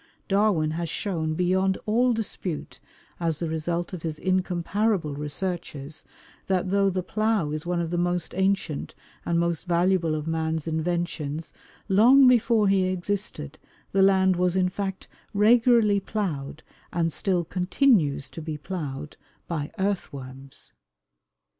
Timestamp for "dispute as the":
2.11-3.47